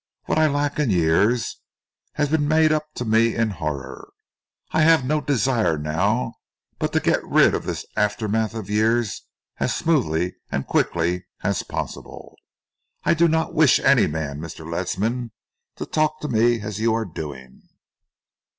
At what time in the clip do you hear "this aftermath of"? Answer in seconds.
7.65-8.67